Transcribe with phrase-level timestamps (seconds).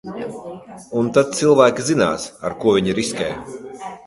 [1.01, 3.31] Un tad cilvēki zinās, ar ko viņi riskē.